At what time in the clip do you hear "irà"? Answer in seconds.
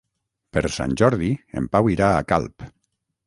1.97-2.09